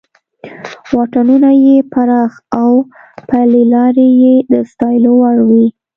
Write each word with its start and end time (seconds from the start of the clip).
واټونه 0.95 1.49
یې 1.65 1.77
پراخه 1.91 2.41
او 2.59 2.71
پلې 3.29 3.63
لارې 3.73 4.07
یې 4.23 4.35
د 4.51 4.53
ستایلو 4.71 5.11
وړ 5.21 5.37
وې. 5.49 5.65